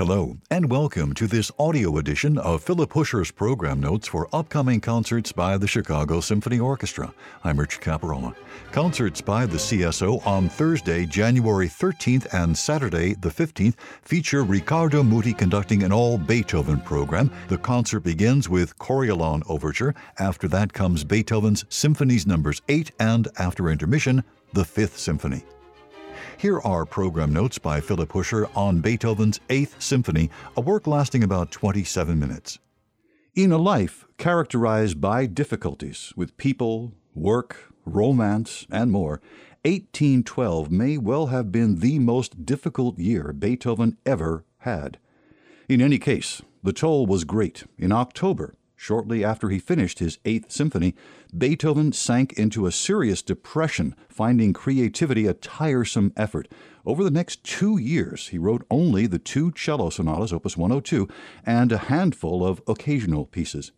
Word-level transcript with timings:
Hello, 0.00 0.38
and 0.50 0.70
welcome 0.70 1.12
to 1.12 1.26
this 1.26 1.52
audio 1.58 1.98
edition 1.98 2.38
of 2.38 2.62
Phillip 2.62 2.90
Huscher's 2.90 3.30
program 3.30 3.80
notes 3.80 4.08
for 4.08 4.34
upcoming 4.34 4.80
concerts 4.80 5.30
by 5.30 5.58
the 5.58 5.68
Chicago 5.68 6.22
Symphony 6.22 6.58
Orchestra. 6.58 7.12
I'm 7.44 7.60
Rich 7.60 7.82
Capparela. 7.82 8.34
Concerts 8.72 9.20
by 9.20 9.44
the 9.44 9.58
CSO 9.58 10.26
on 10.26 10.48
Thursday, 10.48 11.04
January 11.04 11.68
13th 11.68 12.32
and 12.32 12.56
Saturday, 12.56 13.12
the 13.12 13.28
15th, 13.28 13.74
feature 14.00 14.42
Riccardo 14.42 15.02
Muti 15.02 15.34
conducting 15.34 15.82
an 15.82 15.92
all 15.92 16.16
Beethoven 16.16 16.80
program. 16.80 17.30
The 17.48 17.58
concert 17.58 18.00
begins 18.00 18.48
with 18.48 18.78
Coriolan 18.78 19.42
Overture. 19.50 19.94
After 20.18 20.48
that 20.48 20.72
comes 20.72 21.04
Beethoven's 21.04 21.66
Symphonies 21.68 22.26
Numbers 22.26 22.62
8, 22.70 22.90
and 22.98 23.28
after 23.38 23.68
intermission, 23.68 24.24
the 24.54 24.64
Fifth 24.64 24.96
Symphony. 24.96 25.44
Here 26.40 26.58
are 26.60 26.86
program 26.86 27.34
notes 27.34 27.58
by 27.58 27.82
Phillip 27.82 28.12
Huscher 28.12 28.48
on 28.56 28.80
Beethoven's 28.80 29.40
Eighth 29.50 29.76
Symphony, 29.78 30.30
a 30.56 30.62
work 30.62 30.86
lasting 30.86 31.22
about 31.22 31.50
27 31.50 32.18
minutes. 32.18 32.58
In 33.34 33.52
a 33.52 33.58
life 33.58 34.06
characterized 34.16 35.02
by 35.02 35.26
difficulties 35.26 36.14
with 36.16 36.38
people, 36.38 36.94
work, 37.14 37.74
romance, 37.84 38.66
and 38.70 38.90
more, 38.90 39.20
1812 39.66 40.70
may 40.70 40.96
well 40.96 41.26
have 41.26 41.52
been 41.52 41.80
the 41.80 41.98
most 41.98 42.46
difficult 42.46 42.98
year 42.98 43.34
Beethoven 43.34 43.98
ever 44.06 44.46
had. 44.60 44.96
In 45.68 45.82
any 45.82 45.98
case, 45.98 46.40
the 46.62 46.72
toll 46.72 47.04
was 47.04 47.24
great. 47.24 47.64
In 47.76 47.92
October, 47.92 48.54
Shortly 48.82 49.22
after 49.22 49.50
he 49.50 49.58
finished 49.58 49.98
his 49.98 50.18
Eighth 50.24 50.50
Symphony, 50.50 50.94
Beethoven 51.36 51.92
sank 51.92 52.32
into 52.38 52.64
a 52.64 52.72
serious 52.72 53.20
depression, 53.20 53.94
finding 54.08 54.54
creativity 54.54 55.26
a 55.26 55.34
tiresome 55.34 56.14
effort. 56.16 56.48
Over 56.86 57.04
the 57.04 57.10
next 57.10 57.44
two 57.44 57.76
years, 57.76 58.28
he 58.28 58.38
wrote 58.38 58.66
only 58.70 59.06
the 59.06 59.18
two 59.18 59.52
cello 59.52 59.90
sonatas, 59.90 60.32
Opus 60.32 60.56
102, 60.56 61.06
and 61.44 61.70
a 61.70 61.76
handful 61.76 62.42
of 62.42 62.62
occasional 62.66 63.26
pieces. 63.26 63.70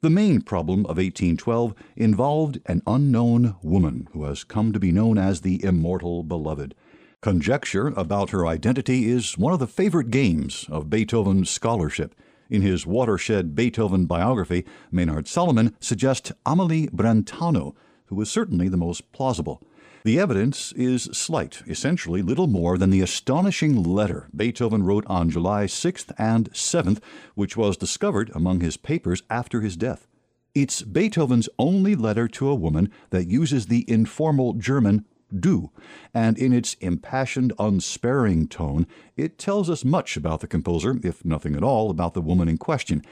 The 0.00 0.10
main 0.10 0.42
problem 0.42 0.82
of 0.82 0.98
1812 0.98 1.74
involved 1.96 2.60
an 2.66 2.82
unknown 2.86 3.56
woman 3.62 4.06
who 4.12 4.22
has 4.26 4.44
come 4.44 4.72
to 4.72 4.78
be 4.78 4.92
known 4.92 5.18
as 5.18 5.40
the 5.40 5.60
Immortal 5.64 6.22
Beloved. 6.22 6.76
Conjecture 7.20 7.88
about 7.88 8.30
her 8.30 8.46
identity 8.46 9.10
is 9.10 9.36
one 9.36 9.52
of 9.52 9.58
the 9.58 9.66
favorite 9.66 10.12
games 10.12 10.66
of 10.68 10.88
Beethoven's 10.88 11.50
scholarship. 11.50 12.14
In 12.50 12.62
his 12.62 12.84
watershed 12.84 13.54
Beethoven 13.54 14.06
biography, 14.06 14.64
Maynard 14.90 15.28
Solomon 15.28 15.76
suggests 15.78 16.32
Amelie 16.44 16.88
Brentano, 16.88 17.76
who 18.06 18.16
was 18.16 18.28
certainly 18.28 18.68
the 18.68 18.76
most 18.76 19.12
plausible. 19.12 19.62
The 20.02 20.18
evidence 20.18 20.72
is 20.72 21.04
slight, 21.12 21.62
essentially 21.68 22.22
little 22.22 22.48
more 22.48 22.76
than 22.76 22.90
the 22.90 23.02
astonishing 23.02 23.82
letter 23.82 24.28
Beethoven 24.34 24.82
wrote 24.82 25.04
on 25.06 25.30
July 25.30 25.66
6th 25.66 26.10
and 26.18 26.50
7th, 26.52 27.00
which 27.36 27.56
was 27.56 27.76
discovered 27.76 28.32
among 28.34 28.60
his 28.60 28.76
papers 28.76 29.22
after 29.30 29.60
his 29.60 29.76
death. 29.76 30.08
It's 30.52 30.82
Beethoven's 30.82 31.48
only 31.56 31.94
letter 31.94 32.26
to 32.28 32.48
a 32.48 32.54
woman 32.56 32.90
that 33.10 33.28
uses 33.28 33.66
the 33.66 33.84
informal 33.88 34.54
German 34.54 35.04
du, 35.38 35.70
and 36.12 36.38
in 36.38 36.52
its 36.52 36.74
impassioned, 36.74 37.52
unsparing 37.58 38.48
tone, 38.48 38.86
it 39.16 39.38
tells 39.38 39.70
us 39.70 39.84
much 39.84 40.16
about 40.16 40.40
the 40.40 40.46
composer, 40.46 40.98
if 41.02 41.24
nothing 41.24 41.54
at 41.54 41.62
all 41.62 41.90
about 41.90 42.14
the 42.14 42.20
woman 42.20 42.48
in 42.48 42.58
question. 42.58 43.02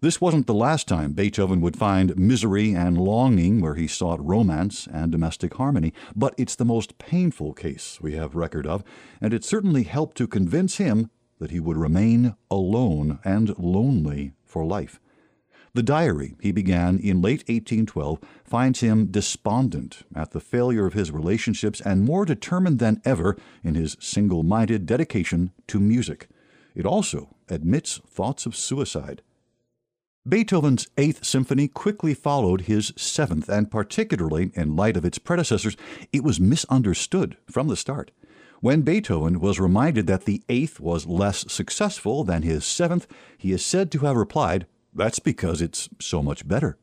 This 0.00 0.20
wasn't 0.20 0.46
the 0.46 0.52
last 0.52 0.86
time 0.86 1.12
Beethoven 1.12 1.62
would 1.62 1.78
find 1.78 2.18
misery 2.18 2.74
and 2.74 2.98
longing 2.98 3.60
where 3.60 3.74
he 3.74 3.86
sought 3.86 4.22
romance 4.22 4.86
and 4.92 5.10
domestic 5.10 5.54
harmony, 5.54 5.94
but 6.14 6.34
it's 6.36 6.56
the 6.56 6.64
most 6.66 6.98
painful 6.98 7.54
case 7.54 7.98
we 8.02 8.12
have 8.12 8.34
record 8.34 8.66
of, 8.66 8.84
and 9.20 9.32
it 9.32 9.44
certainly 9.44 9.84
helped 9.84 10.18
to 10.18 10.26
convince 10.26 10.76
him 10.76 11.10
that 11.38 11.50
he 11.50 11.58
would 11.58 11.78
remain 11.78 12.34
alone 12.50 13.18
and 13.24 13.58
lonely 13.58 14.32
for 14.44 14.64
life. 14.64 15.00
The 15.74 15.82
diary 15.82 16.36
he 16.40 16.52
began 16.52 16.98
in 16.98 17.20
late 17.20 17.40
1812 17.48 18.20
finds 18.44 18.78
him 18.78 19.06
despondent 19.06 20.04
at 20.14 20.30
the 20.30 20.38
failure 20.38 20.86
of 20.86 20.94
his 20.94 21.10
relationships 21.10 21.80
and 21.80 22.04
more 22.04 22.24
determined 22.24 22.78
than 22.78 23.02
ever 23.04 23.36
in 23.64 23.74
his 23.74 23.96
single 23.98 24.44
minded 24.44 24.86
dedication 24.86 25.50
to 25.66 25.80
music. 25.80 26.28
It 26.76 26.86
also 26.86 27.34
admits 27.48 27.98
thoughts 28.08 28.46
of 28.46 28.54
suicide. 28.54 29.22
Beethoven's 30.26 30.86
Eighth 30.96 31.24
Symphony 31.24 31.66
quickly 31.66 32.14
followed 32.14 32.62
his 32.62 32.92
Seventh, 32.96 33.48
and 33.48 33.70
particularly 33.70 34.52
in 34.54 34.76
light 34.76 34.96
of 34.96 35.04
its 35.04 35.18
predecessors, 35.18 35.76
it 36.12 36.22
was 36.22 36.40
misunderstood 36.40 37.36
from 37.50 37.66
the 37.66 37.76
start. 37.76 38.12
When 38.60 38.82
Beethoven 38.82 39.40
was 39.40 39.60
reminded 39.60 40.06
that 40.06 40.24
the 40.24 40.42
Eighth 40.48 40.78
was 40.78 41.04
less 41.04 41.52
successful 41.52 42.24
than 42.24 42.42
his 42.42 42.64
Seventh, 42.64 43.06
he 43.36 43.52
is 43.52 43.66
said 43.66 43.90
to 43.90 43.98
have 43.98 44.16
replied, 44.16 44.66
that's 44.94 45.18
because 45.18 45.60
it's 45.60 45.88
so 46.00 46.22
much 46.22 46.46
better. 46.46 46.78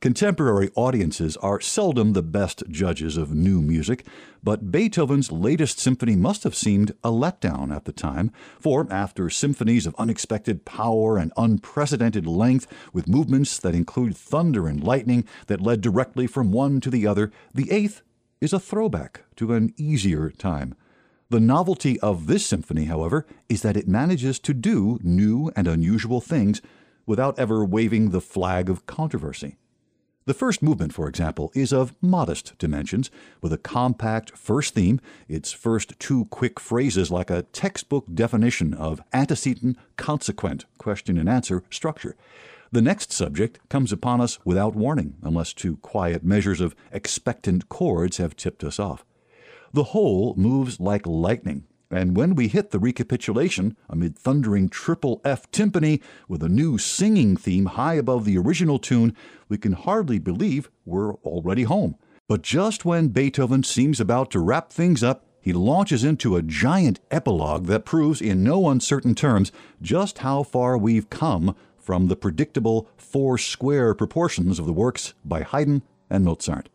Contemporary 0.00 0.70
audiences 0.74 1.36
are 1.38 1.60
seldom 1.60 2.12
the 2.12 2.22
best 2.22 2.62
judges 2.70 3.16
of 3.16 3.34
new 3.34 3.60
music, 3.60 4.06
but 4.42 4.70
Beethoven's 4.70 5.32
latest 5.32 5.78
symphony 5.78 6.16
must 6.16 6.44
have 6.44 6.54
seemed 6.54 6.92
a 7.02 7.10
letdown 7.10 7.74
at 7.74 7.84
the 7.84 7.92
time, 7.92 8.30
for 8.58 8.86
after 8.90 9.30
symphonies 9.30 9.86
of 9.86 9.94
unexpected 9.98 10.64
power 10.64 11.18
and 11.18 11.32
unprecedented 11.36 12.26
length, 12.26 12.66
with 12.92 13.08
movements 13.08 13.58
that 13.58 13.74
include 13.74 14.16
thunder 14.16 14.66
and 14.66 14.82
lightning 14.82 15.24
that 15.46 15.60
led 15.60 15.80
directly 15.80 16.26
from 16.26 16.52
one 16.52 16.80
to 16.80 16.90
the 16.90 17.06
other, 17.06 17.30
the 17.54 17.70
eighth 17.70 18.02
is 18.40 18.52
a 18.52 18.60
throwback 18.60 19.22
to 19.36 19.52
an 19.54 19.72
easier 19.76 20.30
time. 20.30 20.74
The 21.28 21.40
novelty 21.40 21.98
of 22.00 22.26
this 22.28 22.46
symphony, 22.46 22.84
however, 22.84 23.26
is 23.48 23.62
that 23.62 23.76
it 23.76 23.88
manages 23.88 24.38
to 24.40 24.54
do 24.54 24.98
new 25.02 25.50
and 25.56 25.66
unusual 25.66 26.20
things 26.20 26.60
without 27.06 27.38
ever 27.38 27.64
waving 27.64 28.10
the 28.10 28.20
flag 28.20 28.68
of 28.68 28.86
controversy. 28.86 29.56
The 30.26 30.34
first 30.34 30.60
movement, 30.60 30.92
for 30.92 31.08
example, 31.08 31.52
is 31.54 31.72
of 31.72 31.94
modest 32.02 32.58
dimensions, 32.58 33.12
with 33.40 33.52
a 33.52 33.58
compact 33.58 34.36
first 34.36 34.74
theme, 34.74 35.00
its 35.28 35.52
first 35.52 35.96
two 36.00 36.24
quick 36.26 36.58
phrases 36.58 37.12
like 37.12 37.30
a 37.30 37.44
textbook 37.44 38.06
definition 38.12 38.74
of 38.74 39.00
antecedent 39.12 39.78
consequent 39.96 40.64
question 40.78 41.16
and 41.16 41.28
answer 41.28 41.62
structure. 41.70 42.16
The 42.72 42.82
next 42.82 43.12
subject 43.12 43.60
comes 43.68 43.92
upon 43.92 44.20
us 44.20 44.40
without 44.44 44.74
warning, 44.74 45.14
unless 45.22 45.52
two 45.52 45.76
quiet 45.76 46.24
measures 46.24 46.60
of 46.60 46.74
expectant 46.90 47.68
chords 47.68 48.16
have 48.16 48.34
tipped 48.34 48.64
us 48.64 48.80
off. 48.80 49.04
The 49.72 49.84
whole 49.84 50.34
moves 50.36 50.80
like 50.80 51.06
lightning, 51.06 51.68
and 51.90 52.16
when 52.16 52.34
we 52.34 52.48
hit 52.48 52.70
the 52.70 52.78
recapitulation 52.78 53.76
amid 53.88 54.18
thundering 54.18 54.68
triple 54.68 55.20
F 55.24 55.50
timpani 55.50 56.02
with 56.28 56.42
a 56.42 56.48
new 56.48 56.78
singing 56.78 57.36
theme 57.36 57.66
high 57.66 57.94
above 57.94 58.24
the 58.24 58.38
original 58.38 58.78
tune, 58.78 59.14
we 59.48 59.56
can 59.58 59.72
hardly 59.72 60.18
believe 60.18 60.70
we're 60.84 61.14
already 61.16 61.62
home. 61.62 61.96
But 62.28 62.42
just 62.42 62.84
when 62.84 63.08
Beethoven 63.08 63.62
seems 63.62 64.00
about 64.00 64.30
to 64.32 64.40
wrap 64.40 64.72
things 64.72 65.04
up, 65.04 65.24
he 65.40 65.52
launches 65.52 66.02
into 66.02 66.34
a 66.34 66.42
giant 66.42 66.98
epilogue 67.08 67.66
that 67.66 67.84
proves 67.84 68.20
in 68.20 68.42
no 68.42 68.68
uncertain 68.68 69.14
terms 69.14 69.52
just 69.80 70.18
how 70.18 70.42
far 70.42 70.76
we've 70.76 71.08
come 71.08 71.54
from 71.78 72.08
the 72.08 72.16
predictable 72.16 72.88
four 72.96 73.38
square 73.38 73.94
proportions 73.94 74.58
of 74.58 74.66
the 74.66 74.72
works 74.72 75.14
by 75.24 75.42
Haydn 75.42 75.82
and 76.10 76.24
Mozart. 76.24 76.68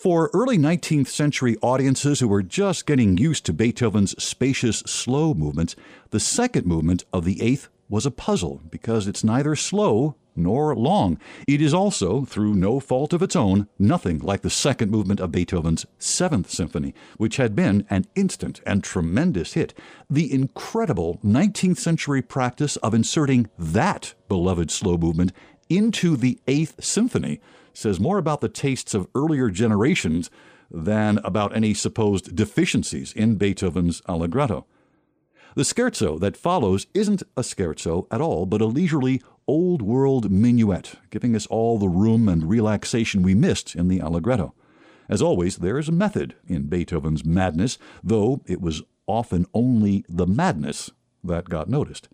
For 0.00 0.30
early 0.32 0.56
19th 0.56 1.08
century 1.08 1.58
audiences 1.60 2.20
who 2.20 2.28
were 2.28 2.42
just 2.42 2.86
getting 2.86 3.18
used 3.18 3.44
to 3.44 3.52
Beethoven's 3.52 4.12
spacious, 4.12 4.78
slow 4.86 5.34
movements, 5.34 5.76
the 6.08 6.18
second 6.18 6.64
movement 6.64 7.04
of 7.12 7.26
the 7.26 7.42
Eighth 7.42 7.68
was 7.86 8.06
a 8.06 8.10
puzzle 8.10 8.62
because 8.70 9.06
it's 9.06 9.22
neither 9.22 9.54
slow 9.54 10.16
nor 10.34 10.74
long. 10.74 11.18
It 11.46 11.60
is 11.60 11.74
also, 11.74 12.24
through 12.24 12.54
no 12.54 12.80
fault 12.80 13.12
of 13.12 13.20
its 13.20 13.36
own, 13.36 13.68
nothing 13.78 14.20
like 14.20 14.40
the 14.40 14.48
second 14.48 14.90
movement 14.90 15.20
of 15.20 15.32
Beethoven's 15.32 15.84
Seventh 15.98 16.48
Symphony, 16.48 16.94
which 17.18 17.36
had 17.36 17.54
been 17.54 17.84
an 17.90 18.06
instant 18.14 18.62
and 18.64 18.82
tremendous 18.82 19.52
hit. 19.52 19.74
The 20.08 20.32
incredible 20.32 21.20
19th 21.22 21.76
century 21.76 22.22
practice 22.22 22.76
of 22.76 22.94
inserting 22.94 23.50
that 23.58 24.14
beloved 24.28 24.70
slow 24.70 24.96
movement 24.96 25.32
into 25.68 26.16
the 26.16 26.40
Eighth 26.48 26.82
Symphony 26.82 27.38
says 27.72 28.00
more 28.00 28.18
about 28.18 28.40
the 28.40 28.48
tastes 28.48 28.94
of 28.94 29.08
earlier 29.14 29.50
generations 29.50 30.30
than 30.70 31.18
about 31.24 31.54
any 31.54 31.74
supposed 31.74 32.34
deficiencies 32.34 33.12
in 33.12 33.36
Beethoven's 33.36 34.02
Allegretto. 34.08 34.66
The 35.56 35.62
scherzo 35.62 36.18
that 36.20 36.36
follows 36.36 36.86
isn't 36.94 37.24
a 37.36 37.42
scherzo 37.42 38.06
at 38.10 38.20
all, 38.20 38.46
but 38.46 38.60
a 38.60 38.66
leisurely, 38.66 39.20
old 39.48 39.82
world 39.82 40.30
minuet, 40.30 40.94
giving 41.10 41.34
us 41.34 41.46
all 41.46 41.78
the 41.78 41.88
room 41.88 42.28
and 42.28 42.48
relaxation 42.48 43.22
we 43.22 43.34
missed 43.34 43.74
in 43.74 43.88
the 43.88 44.00
Allegretto. 44.00 44.54
As 45.08 45.20
always, 45.20 45.56
there 45.56 45.76
is 45.76 45.88
a 45.88 45.92
method 45.92 46.36
in 46.46 46.68
Beethoven's 46.68 47.24
madness, 47.24 47.78
though 48.04 48.42
it 48.46 48.60
was 48.60 48.82
often 49.08 49.44
only 49.52 50.04
the 50.08 50.26
madness 50.26 50.90
that 51.24 51.48
got 51.48 51.68
noticed. 51.68 52.08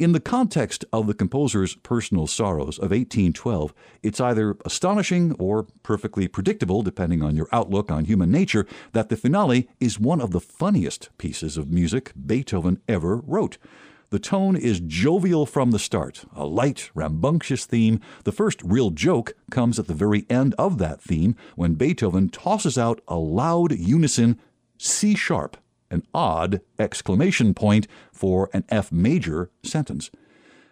In 0.00 0.12
the 0.12 0.18
context 0.18 0.86
of 0.94 1.06
the 1.06 1.12
composer's 1.12 1.74
personal 1.74 2.26
sorrows 2.26 2.78
of 2.78 2.90
1812, 2.90 3.74
it's 4.02 4.18
either 4.18 4.56
astonishing 4.64 5.32
or 5.38 5.66
perfectly 5.82 6.26
predictable, 6.26 6.80
depending 6.80 7.22
on 7.22 7.36
your 7.36 7.48
outlook 7.52 7.90
on 7.90 8.06
human 8.06 8.30
nature, 8.30 8.66
that 8.92 9.10
the 9.10 9.16
finale 9.18 9.68
is 9.78 10.00
one 10.00 10.22
of 10.22 10.30
the 10.30 10.40
funniest 10.40 11.10
pieces 11.18 11.58
of 11.58 11.70
music 11.70 12.12
Beethoven 12.16 12.80
ever 12.88 13.16
wrote. 13.16 13.58
The 14.08 14.18
tone 14.18 14.56
is 14.56 14.80
jovial 14.80 15.44
from 15.44 15.70
the 15.70 15.78
start, 15.78 16.24
a 16.34 16.46
light, 16.46 16.90
rambunctious 16.94 17.66
theme. 17.66 18.00
The 18.24 18.32
first 18.32 18.62
real 18.62 18.88
joke 18.88 19.34
comes 19.50 19.78
at 19.78 19.86
the 19.86 19.92
very 19.92 20.24
end 20.30 20.54
of 20.56 20.78
that 20.78 21.02
theme 21.02 21.36
when 21.56 21.74
Beethoven 21.74 22.30
tosses 22.30 22.78
out 22.78 23.02
a 23.06 23.18
loud 23.18 23.72
unison 23.72 24.40
C 24.78 25.14
sharp, 25.14 25.58
an 25.90 26.02
odd 26.14 26.60
exclamation 26.78 27.54
point 27.54 27.86
for 28.12 28.48
an 28.52 28.64
F 28.68 28.92
major 28.92 29.50
sentence. 29.62 30.10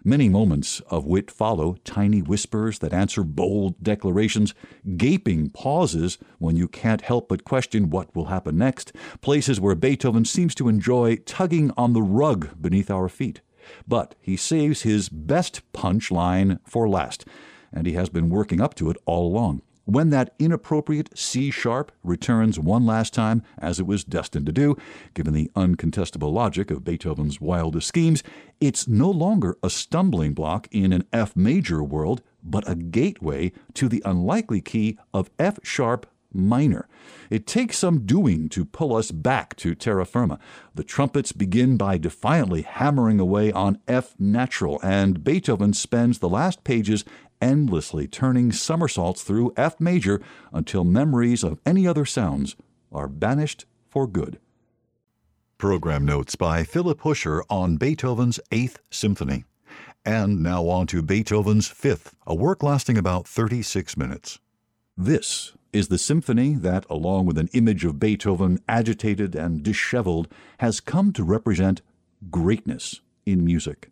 Many 0.05 0.29
moments 0.29 0.81
of 0.89 1.07
wit 1.07 1.31
follow, 1.31 1.77
tiny 1.85 2.23
whispers 2.23 2.79
that 2.79 2.93
answer 2.93 3.25
bold 3.25 3.83
declarations, 3.83 4.55
gaping 4.97 5.51
pauses 5.51 6.19
when 6.39 6.57
you 6.57 6.69
can't 6.69 7.03
help 7.03 7.29
but 7.29 7.45
question 7.45 7.91
what 7.91 8.15
will 8.15 8.27
happen 8.27 8.57
next, 8.57 8.93
places 9.21 9.61
where 9.61 9.75
Beethoven 9.75 10.25
seems 10.25 10.55
to 10.55 10.69
enjoy 10.69 11.17
tugging 11.17 11.73
on 11.77 11.93
the 11.93 12.03
rug 12.03 12.51
beneath 12.61 12.91
our 12.91 13.09
feet. 13.09 13.41
But 13.87 14.15
he 14.21 14.37
saves 14.37 14.83
his 14.83 15.09
best 15.09 15.61
punch 15.73 16.11
line 16.13 16.61
for 16.65 16.89
last, 16.89 17.27
and 17.73 17.87
he 17.87 17.95
has 17.95 18.09
been 18.09 18.31
working 18.31 18.61
up 18.61 18.75
to 18.77 18.91
it 18.91 18.97
all 19.05 19.27
along. 19.27 19.63
When 19.89 20.11
that 20.11 20.35
inappropriate 20.39 21.17
C 21.17 21.51
sharp 21.51 21.93
returns 22.05 22.61
one 22.61 22.85
last 22.85 23.15
time, 23.15 23.43
as 23.57 23.81
it 23.81 23.87
was 23.87 24.05
destined 24.05 24.45
to 24.45 24.53
do, 24.53 24.77
given 25.15 25.33
the 25.33 25.51
uncontestable 25.57 26.31
logic 26.31 26.71
of 26.71 26.85
Beethoven's 26.85 27.41
wildest 27.41 27.89
schemes, 27.89 28.23
it's 28.61 28.87
no 28.87 29.11
longer 29.11 29.57
a 29.63 29.71
stumbling 29.71 30.35
block 30.35 30.69
in 30.71 30.93
an 30.93 31.05
F 31.11 31.35
major 31.35 31.83
world, 31.83 32.21
but 32.45 32.69
a 32.69 32.75
gateway 32.75 33.51
to 33.73 33.89
the 33.89 34.03
unlikely 34.05 34.61
key 34.61 34.99
of 35.15 35.31
F 35.39 35.59
sharp 35.63 36.07
minor. 36.31 36.87
It 37.31 37.47
takes 37.47 37.79
some 37.79 38.05
doing 38.05 38.51
to 38.51 38.67
pull 38.67 38.95
us 38.95 39.11
back 39.11 39.57
to 39.57 39.75
terra 39.75 40.05
firma. 40.05 40.39
The 40.75 40.85
trumpets 40.85 41.33
begin 41.33 41.79
by 41.79 41.97
defiantly 41.97 42.61
hammering 42.61 43.19
away 43.19 43.53
on 43.53 43.79
F 43.89 44.15
natural, 44.19 44.81
and 44.83 45.25
Beethoven 45.25 45.73
spends 45.73 46.19
the 46.19 46.29
last 46.29 46.63
pages 46.65 47.07
endlessly 47.41 48.07
turning 48.07 48.53
somersaults 48.53 49.23
through 49.23 49.53
F 49.57 49.81
major 49.81 50.21
until 50.53 50.85
memories 50.85 51.43
of 51.43 51.61
any 51.65 51.87
other 51.87 52.05
sounds 52.05 52.57
are 52.93 53.09
banished 53.09 53.67
for 53.89 54.07
good. 54.07 54.39
Program 55.59 56.05
notes 56.05 56.37
by 56.37 56.63
Phillip 56.63 57.01
Huscher 57.01 57.43
on 57.51 57.77
Beethoven's 57.77 58.39
Eighth 58.53 58.79
Symphony. 58.91 59.45
And 60.05 60.43
now 60.43 60.69
on 60.69 60.87
to 60.87 61.03
Beethoven's 61.03 61.67
Fifth, 61.67 62.15
a 62.27 62.35
work 62.35 62.63
lasting 62.63 62.97
about 62.97 63.27
36 63.27 63.97
minutes. 63.97 64.39
This 64.97 65.53
is 65.73 65.89
the 65.89 65.99
symphony 65.99 66.55
that, 66.55 66.87
along 66.89 67.27
with 67.27 67.39
an 67.39 67.49
image 67.53 67.85
of 67.85 67.99
Beethoven 67.99 68.59
agitated 68.69 69.35
and 69.35 69.63
disheveled, 69.63 70.29
has 70.61 70.81
come 70.81 71.13
to 71.13 71.23
represent 71.23 71.83
greatness 72.31 73.01
in 73.27 73.45
music. 73.45 73.91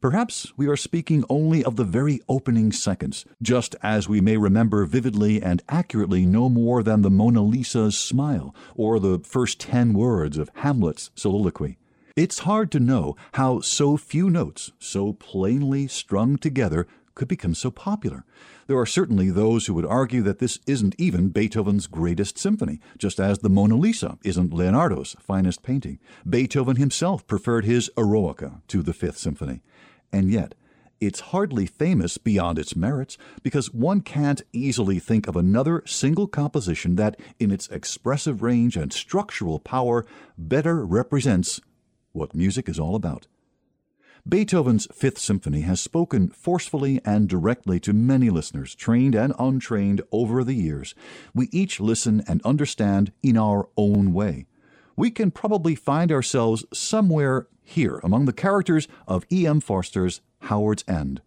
Perhaps 0.00 0.52
we 0.56 0.68
are 0.68 0.76
speaking 0.76 1.24
only 1.28 1.64
of 1.64 1.74
the 1.74 1.82
very 1.82 2.20
opening 2.28 2.70
seconds, 2.70 3.24
just 3.42 3.74
as 3.82 4.08
we 4.08 4.20
may 4.20 4.36
remember 4.36 4.84
vividly 4.84 5.42
and 5.42 5.60
accurately 5.68 6.24
no 6.24 6.48
more 6.48 6.84
than 6.84 7.02
the 7.02 7.10
Mona 7.10 7.42
Lisa's 7.42 7.98
smile 7.98 8.54
or 8.76 9.00
the 9.00 9.18
first 9.18 9.58
ten 9.58 9.94
words 9.94 10.38
of 10.38 10.52
Hamlet's 10.54 11.10
soliloquy. 11.16 11.78
It's 12.14 12.40
hard 12.40 12.70
to 12.72 12.80
know 12.80 13.16
how 13.32 13.58
so 13.58 13.96
few 13.96 14.30
notes, 14.30 14.70
so 14.78 15.14
plainly 15.14 15.88
strung 15.88 16.36
together, 16.36 16.86
could 17.18 17.28
become 17.28 17.54
so 17.54 17.70
popular. 17.70 18.24
There 18.68 18.78
are 18.78 18.86
certainly 18.86 19.28
those 19.28 19.66
who 19.66 19.74
would 19.74 19.84
argue 19.84 20.22
that 20.22 20.38
this 20.38 20.58
isn't 20.66 20.94
even 20.96 21.28
Beethoven's 21.28 21.86
greatest 21.86 22.38
symphony, 22.38 22.80
just 22.96 23.20
as 23.20 23.40
the 23.40 23.50
Mona 23.50 23.76
Lisa 23.76 24.18
isn't 24.24 24.54
Leonardo's 24.54 25.16
finest 25.20 25.62
painting. 25.62 25.98
Beethoven 26.26 26.76
himself 26.76 27.26
preferred 27.26 27.64
his 27.64 27.90
Eroica 27.96 28.62
to 28.68 28.82
the 28.82 28.94
Fifth 28.94 29.18
Symphony. 29.18 29.60
And 30.12 30.30
yet, 30.30 30.54
it's 31.00 31.20
hardly 31.20 31.66
famous 31.66 32.18
beyond 32.18 32.58
its 32.58 32.74
merits 32.74 33.18
because 33.42 33.72
one 33.72 34.00
can't 34.00 34.42
easily 34.52 34.98
think 34.98 35.28
of 35.28 35.36
another 35.36 35.82
single 35.86 36.26
composition 36.26 36.96
that, 36.96 37.18
in 37.38 37.50
its 37.50 37.68
expressive 37.68 38.42
range 38.42 38.76
and 38.76 38.92
structural 38.92 39.58
power, 39.58 40.06
better 40.36 40.86
represents 40.86 41.60
what 42.12 42.34
music 42.34 42.68
is 42.68 42.78
all 42.78 42.94
about. 42.94 43.26
Beethoven's 44.28 44.86
Fifth 44.92 45.16
Symphony 45.16 45.62
has 45.62 45.80
spoken 45.80 46.28
forcefully 46.28 47.00
and 47.02 47.30
directly 47.30 47.80
to 47.80 47.94
many 47.94 48.28
listeners, 48.28 48.74
trained 48.74 49.14
and 49.14 49.32
untrained, 49.38 50.02
over 50.12 50.44
the 50.44 50.54
years. 50.54 50.94
We 51.34 51.48
each 51.50 51.80
listen 51.80 52.22
and 52.28 52.42
understand 52.42 53.12
in 53.22 53.38
our 53.38 53.70
own 53.78 54.12
way. 54.12 54.44
We 54.96 55.10
can 55.10 55.30
probably 55.30 55.74
find 55.74 56.12
ourselves 56.12 56.66
somewhere 56.74 57.46
here 57.62 58.00
among 58.04 58.26
the 58.26 58.34
characters 58.34 58.86
of 59.06 59.24
E.M. 59.32 59.60
Forster's 59.60 60.20
Howard's 60.40 60.84
End. 60.86 61.22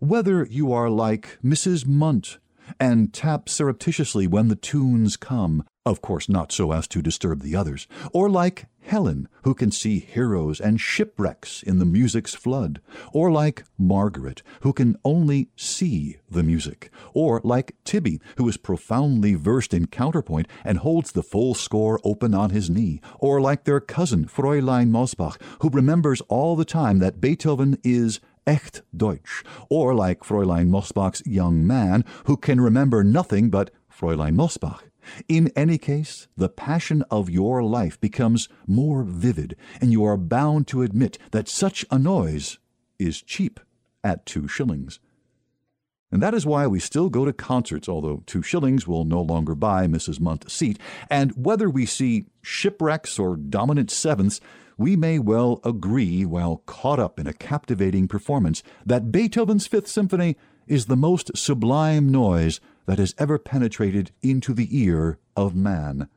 Whether 0.00 0.44
you 0.44 0.72
are 0.72 0.90
like 0.90 1.38
Mrs. 1.44 1.84
Munt 1.84 2.38
and 2.80 3.12
tap 3.12 3.48
surreptitiously 3.48 4.26
when 4.26 4.48
the 4.48 4.56
tunes 4.56 5.16
come, 5.16 5.64
of 5.86 6.00
course 6.00 6.28
not 6.28 6.50
so 6.50 6.72
as 6.72 6.88
to 6.88 7.02
disturb 7.02 7.42
the 7.42 7.54
others, 7.54 7.86
or 8.12 8.30
like 8.30 8.66
Helen, 8.80 9.28
who 9.42 9.54
can 9.54 9.70
see 9.70 9.98
heroes 9.98 10.60
and 10.60 10.80
shipwrecks 10.80 11.62
in 11.62 11.78
the 11.78 11.84
music's 11.84 12.34
flood, 12.34 12.80
or 13.12 13.30
like 13.30 13.64
Margaret, 13.78 14.42
who 14.60 14.72
can 14.72 14.96
only 15.04 15.48
see 15.56 16.18
the 16.30 16.42
music, 16.42 16.90
or 17.12 17.40
like 17.44 17.76
Tibby, 17.84 18.20
who 18.36 18.48
is 18.48 18.56
profoundly 18.56 19.34
versed 19.34 19.72
in 19.72 19.86
counterpoint 19.86 20.48
and 20.64 20.78
holds 20.78 21.12
the 21.12 21.22
full 21.22 21.54
score 21.54 21.98
open 22.04 22.34
on 22.34 22.50
his 22.50 22.68
knee, 22.68 23.00
or 23.18 23.40
like 23.40 23.64
their 23.64 23.80
cousin 23.80 24.26
Fräulein 24.26 24.90
Mosbach, 24.90 25.40
who 25.60 25.70
remembers 25.70 26.20
all 26.22 26.56
the 26.56 26.64
time 26.64 26.98
that 26.98 27.20
Beethoven 27.20 27.78
is 27.82 28.20
echt 28.46 28.82
Deutsch, 28.94 29.42
or 29.70 29.94
like 29.94 30.20
Fräulein 30.20 30.68
Mosbach's 30.68 31.26
young 31.26 31.66
man, 31.66 32.04
who 32.24 32.36
can 32.36 32.60
remember 32.60 33.02
nothing 33.02 33.48
but 33.48 33.70
Fräulein 33.90 34.34
Mosbach. 34.34 34.80
In 35.28 35.52
any 35.56 35.78
case, 35.78 36.28
the 36.36 36.48
passion 36.48 37.02
of 37.10 37.30
your 37.30 37.62
life 37.62 38.00
becomes 38.00 38.48
more 38.66 39.02
vivid, 39.02 39.56
and 39.80 39.92
you 39.92 40.04
are 40.04 40.16
bound 40.16 40.66
to 40.68 40.82
admit 40.82 41.18
that 41.30 41.48
such 41.48 41.84
a 41.90 41.98
noise 41.98 42.58
is 42.98 43.22
cheap 43.22 43.60
at 44.02 44.26
two 44.26 44.48
shillings. 44.48 45.00
And 46.12 46.22
that 46.22 46.34
is 46.34 46.46
why 46.46 46.68
we 46.68 46.78
still 46.78 47.10
go 47.10 47.24
to 47.24 47.32
concerts, 47.32 47.88
although 47.88 48.22
two 48.24 48.42
shillings 48.42 48.86
will 48.86 49.04
no 49.04 49.20
longer 49.20 49.56
buy 49.56 49.88
Mrs. 49.88 50.20
Munt 50.20 50.46
a 50.46 50.50
seat. 50.50 50.78
And 51.10 51.32
whether 51.32 51.68
we 51.68 51.86
see 51.86 52.26
shipwrecks 52.40 53.18
or 53.18 53.36
dominant 53.36 53.90
sevenths, 53.90 54.40
we 54.76 54.94
may 54.94 55.18
well 55.18 55.60
agree, 55.64 56.24
while 56.24 56.62
caught 56.66 57.00
up 57.00 57.18
in 57.18 57.26
a 57.26 57.32
captivating 57.32 58.06
performance, 58.06 58.62
that 58.86 59.10
Beethoven's 59.10 59.66
Fifth 59.66 59.88
Symphony 59.88 60.36
is 60.66 60.86
the 60.86 60.96
most 60.96 61.36
sublime 61.36 62.10
noise 62.10 62.60
that 62.86 62.98
has 62.98 63.14
ever 63.18 63.38
penetrated 63.38 64.10
into 64.22 64.52
the 64.52 64.68
ear 64.70 65.18
of 65.36 65.54
man. 65.54 66.08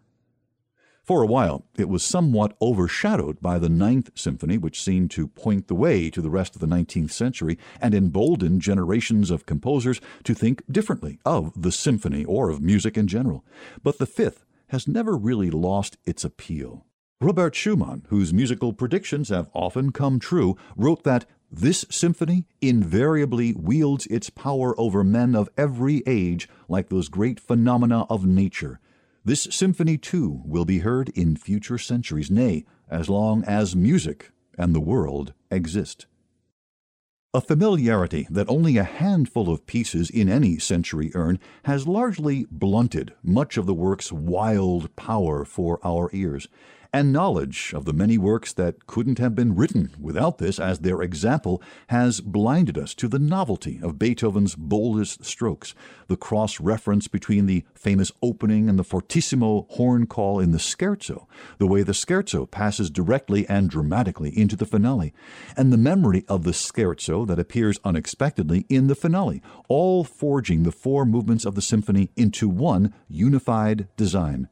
For 1.07 1.24
a 1.24 1.25
while, 1.25 1.63
it 1.77 1.88
was 1.88 2.03
somewhat 2.03 2.57
overshadowed 2.62 3.39
by 3.39 3.59
the 3.59 3.69
Ninth 3.69 4.09
Symphony, 4.13 4.57
which 4.57 4.83
seemed 4.83 5.09
to 5.12 5.29
point 5.29 5.69
the 5.69 5.74
way 5.74 6.09
to 6.09 6.21
the 6.21 6.29
rest 6.29 6.53
of 6.53 6.59
the 6.59 6.67
19th 6.67 7.12
century 7.12 7.57
and 7.79 7.95
embolden 7.95 8.59
generations 8.59 9.31
of 9.31 9.45
composers 9.45 10.01
to 10.25 10.33
think 10.33 10.62
differently 10.69 11.17
of 11.24 11.62
the 11.62 11.71
symphony 11.71 12.25
or 12.25 12.50
of 12.50 12.62
music 12.62 12.97
in 12.97 13.07
general. 13.07 13.45
But 13.81 14.00
the 14.00 14.05
Fifth 14.05 14.43
has 14.67 14.86
never 14.86 15.15
really 15.15 15.50
lost 15.50 15.95
its 16.03 16.25
appeal. 16.25 16.86
Robert 17.21 17.55
Schumann, 17.55 18.05
whose 18.09 18.33
musical 18.33 18.74
predictions 18.74 19.29
have 19.29 19.50
often 19.53 19.93
come 19.93 20.19
true, 20.19 20.57
wrote 20.75 21.03
that 21.05 21.25
this 21.51 21.86
symphony 21.89 22.46
invariably 22.62 23.54
wields 23.54 24.06
its 24.08 24.30
power 24.30 24.77
over 24.80 25.04
men 25.04 25.36
of 25.36 25.50
every 25.58 26.04
age 26.06 26.50
like 26.68 26.89
those 26.89 27.08
great 27.10 27.39
phenomena 27.39 28.06
of 28.10 28.25
nature. 28.25 28.80
This 29.24 29.48
symphony, 29.51 29.98
too, 29.98 30.42
will 30.46 30.66
be 30.66 30.80
heard 30.80 31.10
in 31.10 31.36
future 31.36 31.77
centuries, 31.77 32.32
nay, 32.32 32.66
as 32.89 33.10
long 33.10 33.44
as 33.46 33.75
music 33.75 34.32
and 34.58 34.74
the 34.74 34.82
world 34.82 35.34
exist. 35.51 36.06
A 37.34 37.42
familiarity 37.42 38.25
that 38.30 38.50
only 38.50 38.77
a 38.77 38.84
handful 38.84 39.50
of 39.50 39.68
pieces 39.68 40.10
in 40.10 40.30
any 40.30 40.58
century 40.58 41.12
earn 41.13 41.39
has 41.63 41.88
largely 41.88 42.48
blunted 42.50 43.13
much 43.22 43.58
of 43.58 43.66
the 43.66 43.74
work's 43.74 44.12
wild 44.12 44.96
power 44.96 45.46
for 45.46 45.80
our 45.84 46.10
ears, 46.13 46.48
and 46.94 47.13
knowledge 47.13 47.74
of 47.74 47.86
the 47.86 47.94
many 47.94 48.17
works 48.17 48.53
that 48.53 48.88
couldn't 48.88 49.20
have 49.20 49.36
been 49.36 49.56
written 49.56 49.91
without 50.00 50.38
this 50.38 50.60
as 50.60 50.79
their 50.79 51.01
example 51.01 51.62
has 51.88 52.22
blinded 52.22 52.77
us 52.77 52.94
to 52.96 53.08
the 53.08 53.20
novelty 53.20 53.79
of 53.82 54.00
Beethoven's 54.00 54.56
boldest 54.56 55.25
strokes, 55.25 55.74
the 56.08 56.17
cross 56.17 56.60
reference 56.60 57.08
between 57.08 57.46
the 57.46 57.65
famous 57.74 58.12
opening 58.22 58.70
and 58.70 58.79
the 58.79 58.84
fortissimo 58.84 59.67
horn 59.72 60.08
call 60.08 60.39
in 60.39 60.51
the 60.51 60.58
scherzo, 60.58 61.27
the 61.58 61.67
way 61.67 61.84
the 61.84 61.94
scherzo 61.94 62.50
passes 62.50 62.89
directly 62.89 63.48
and 63.48 63.70
dramatically 63.70 64.38
into 64.38 64.56
the 64.56 64.65
finale, 64.65 65.13
and 65.56 65.72
the 65.72 65.77
memory 65.77 66.24
of 66.27 66.44
the 66.44 66.51
scherzo 66.51 67.25
that 67.27 67.39
appears 67.39 67.79
unexpectedly 67.84 68.65
in 68.70 68.88
the 68.88 68.96
finale, 68.96 69.41
all 69.67 70.03
forging 70.03 70.63
the 70.63 70.72
four 70.72 71.06
movements 71.06 71.46
of 71.46 71.56
the 71.56 71.62
symphony 71.62 72.10
into 72.15 72.48
one 72.48 72.94
unified 73.08 73.88
design. 73.98 74.48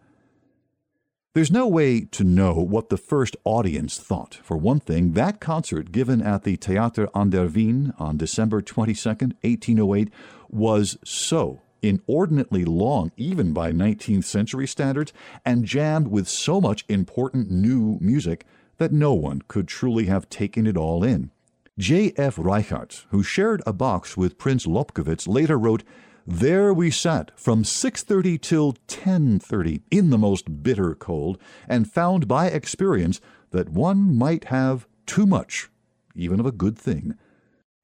There's 1.36 1.52
no 1.52 1.68
way 1.68 2.00
to 2.12 2.24
know 2.24 2.54
what 2.54 2.88
the 2.88 2.96
first 2.96 3.36
audience 3.44 3.98
thought. 3.98 4.36
For 4.42 4.56
one 4.56 4.80
thing, 4.80 5.12
that 5.16 5.42
concert 5.42 5.92
given 5.92 6.22
at 6.22 6.46
the 6.46 6.56
Theater 6.56 7.10
an 7.14 7.32
der 7.32 7.48
Wien 7.48 7.94
on 8.00 8.16
December 8.16 8.62
22, 8.62 9.10
1808, 9.10 10.14
was 10.48 10.98
so 11.04 11.60
inordinately 11.82 12.64
long, 12.64 13.12
even 13.18 13.52
by 13.52 13.74
19th 13.74 14.24
century 14.24 14.66
standards, 14.66 15.12
and 15.44 15.66
jammed 15.66 16.08
with 16.08 16.30
so 16.30 16.62
much 16.62 16.86
important 16.88 17.52
new 17.52 17.98
music 18.00 18.46
that 18.78 18.94
no 18.94 19.14
one 19.14 19.42
could 19.50 19.68
truly 19.68 20.06
have 20.06 20.30
taken 20.30 20.66
it 20.66 20.78
all 20.78 21.04
in. 21.04 21.32
J.F. 21.78 22.40
Reichardt, 22.40 23.08
who 23.10 23.24
shared 23.24 23.62
a 23.68 23.74
box 23.74 24.16
with 24.16 24.38
Prince 24.38 24.66
Lobkowitz, 24.66 25.28
later 25.28 25.60
wrote, 25.60 25.84
there 26.26 26.74
we 26.74 26.90
sat 26.90 27.32
from 27.40 27.64
6:30 27.64 28.38
till 28.42 28.74
10:30 28.88 29.82
in 29.92 30.10
the 30.10 30.18
most 30.18 30.64
bitter 30.64 30.96
cold 30.96 31.38
and 31.68 31.92
found 31.92 32.28
by 32.28 32.48
experience 32.48 33.22
that 33.52 33.70
one 33.70 34.18
might 34.18 34.46
have 34.46 34.88
too 35.06 35.26
much 35.26 35.70
even 36.16 36.40
of 36.40 36.46
a 36.46 36.52
good 36.52 36.78
thing. 36.78 37.16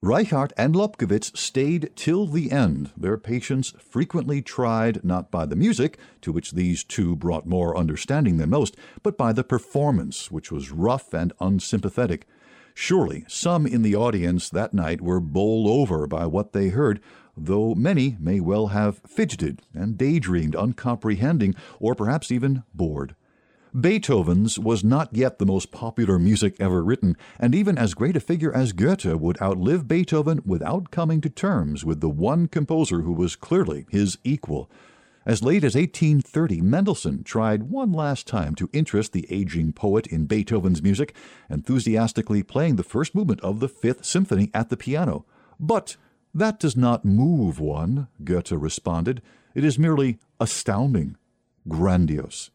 Reichardt 0.03 0.51
and 0.57 0.74
Lobkowitz 0.74 1.38
stayed 1.38 1.91
till 1.95 2.25
the 2.25 2.51
end, 2.51 2.89
their 2.98 3.17
patience 3.17 3.74
frequently 3.77 4.41
tried 4.41 5.03
not 5.03 5.29
by 5.29 5.45
the 5.45 5.55
music, 5.55 6.00
to 6.21 6.31
which 6.31 6.53
these 6.53 6.83
two 6.83 7.15
brought 7.15 7.45
more 7.45 7.77
understanding 7.77 8.38
than 8.38 8.50
most, 8.50 8.75
but 9.03 9.15
by 9.15 9.31
the 9.31 9.43
performance, 9.43 10.31
which 10.31 10.51
was 10.51 10.71
rough 10.71 11.13
and 11.13 11.33
unsympathetic. 11.39 12.27
Surely 12.83 13.23
some 13.27 13.67
in 13.67 13.83
the 13.83 13.95
audience 13.95 14.50
that 14.50 14.73
night 14.73 15.01
were 15.01 15.19
bowled 15.19 15.67
over 15.67 16.07
by 16.07 16.25
what 16.25 16.51
they 16.51 16.69
heard, 16.69 17.00
though 17.38 17.75
many 17.75 18.17
may 18.19 18.39
well 18.39 18.69
have 18.69 19.03
fidgeted 19.05 19.61
and 19.71 20.00
daydreamed, 20.00 20.55
uncomprehending, 20.55 21.53
or 21.79 21.93
perhaps 21.93 22.31
even 22.31 22.63
bored. 22.73 23.15
Beethoven's 23.79 24.57
was 24.57 24.83
not 24.83 25.15
yet 25.15 25.38
the 25.38 25.45
most 25.45 25.71
popular 25.71 26.17
music 26.17 26.55
ever 26.59 26.83
written, 26.83 27.15
and 27.39 27.53
even 27.53 27.77
as 27.77 27.93
great 27.93 28.17
a 28.17 28.19
figure 28.19 28.51
as 28.51 28.73
Goethe 28.73 29.05
would 29.05 29.39
outlive 29.39 29.88
Beethoven 29.88 30.41
without 30.43 30.89
coming 30.89 31.21
to 31.21 31.29
terms 31.29 31.85
with 31.85 32.01
the 32.01 32.09
one 32.09 32.47
composer 32.47 33.01
who 33.01 33.13
was 33.13 33.35
clearly 33.35 33.85
his 33.91 34.17
equal. 34.23 34.71
As 35.31 35.41
late 35.41 35.63
as 35.63 35.75
1830, 35.75 36.59
Mendelssohn 36.59 37.23
tried 37.23 37.71
one 37.71 37.93
last 37.93 38.27
time 38.27 38.53
to 38.55 38.69
interest 38.73 39.13
the 39.13 39.25
aging 39.29 39.71
poet 39.71 40.05
in 40.07 40.25
Beethoven's 40.25 40.83
music, 40.83 41.15
enthusiastically 41.50 42.43
playing 42.43 42.75
the 42.75 42.83
first 42.83 43.15
movement 43.15 43.39
of 43.39 43.61
the 43.61 43.69
Fifth 43.69 44.03
Symphony 44.03 44.51
at 44.53 44.67
the 44.67 44.75
piano. 44.75 45.23
But 45.57 45.95
that 46.33 46.59
does 46.59 46.75
not 46.75 47.05
move 47.05 47.61
one, 47.61 48.09
Goethe 48.25 48.51
responded. 48.51 49.21
It 49.55 49.63
is 49.63 49.79
merely 49.79 50.19
astounding, 50.38 51.15
grandiose. 51.65 52.50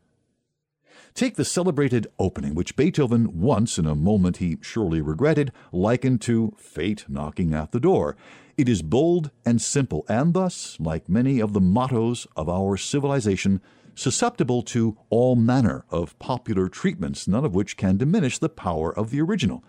Take 1.14 1.36
the 1.36 1.46
celebrated 1.46 2.08
opening, 2.18 2.54
which 2.54 2.76
Beethoven 2.76 3.40
once, 3.40 3.78
in 3.78 3.86
a 3.86 3.94
moment 3.94 4.36
he 4.36 4.58
surely 4.60 5.00
regretted, 5.00 5.50
likened 5.72 6.20
to 6.22 6.54
fate 6.58 7.06
knocking 7.08 7.54
at 7.54 7.72
the 7.72 7.80
door. 7.80 8.18
It 8.56 8.70
is 8.70 8.80
bold 8.80 9.30
and 9.44 9.60
simple, 9.60 10.06
and 10.08 10.32
thus, 10.32 10.78
like 10.80 11.10
many 11.10 11.40
of 11.40 11.52
the 11.52 11.60
mottos 11.60 12.26
of 12.36 12.48
our 12.48 12.78
civilization, 12.78 13.60
susceptible 13.94 14.62
to 14.62 14.96
all 15.10 15.36
manner 15.36 15.84
of 15.90 16.18
popular 16.18 16.68
treatments, 16.68 17.28
none 17.28 17.44
of 17.44 17.54
which 17.54 17.76
can 17.76 17.98
diminish 17.98 18.38
the 18.38 18.48
power 18.48 18.96
of 18.96 19.10
the 19.10 19.20
original. 19.20 19.62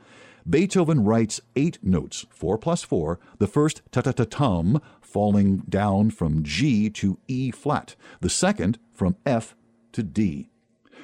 Beethoven 0.50 1.03
writes 1.03 1.41
eight 1.58 1.79
notes, 1.84 2.25
four 2.29 2.58
plus 2.58 2.82
four, 2.82 3.20
the 3.39 3.48
first 3.48 3.82
ta-ta-ta-tum 3.91 4.82
falling 5.01 5.58
down 5.67 6.10
from 6.10 6.44
G 6.44 6.89
to 6.91 7.20
E 7.27 7.51
flat, 7.51 7.98
the 8.22 8.29
second 8.29 8.79
from 8.94 9.17
F 9.25 9.53
to 9.91 10.01
D. 10.01 10.50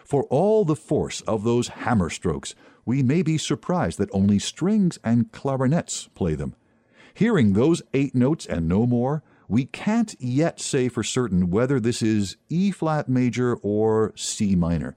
For 0.05 0.23
all 0.25 0.63
the 0.63 0.77
force 0.77 1.19
of 1.21 1.43
those 1.43 1.67
hammer 1.69 2.09
strokes, 2.09 2.55
we 2.85 3.03
may 3.03 3.23
be 3.23 3.37
surprised 3.37 3.97
that 3.97 4.09
only 4.13 4.39
strings 4.39 4.99
and 5.03 5.33
clarinets 5.33 6.07
play 6.15 6.35
them. 6.35 6.55
Hearing 7.13 7.53
those 7.53 7.83
eight 7.93 8.15
notes 8.15 8.45
and 8.45 8.67
no 8.67 8.87
more, 8.87 9.21
we 9.47 9.65
can't 9.65 10.15
yet 10.19 10.59
say 10.59 10.89
for 10.89 11.03
certain 11.03 11.51
whether 11.51 11.79
this 11.79 12.01
is 12.01 12.37
E 12.49 12.71
flat 12.71 13.07
major 13.07 13.55
or 13.55 14.13
C 14.15 14.55
minor. 14.55 14.95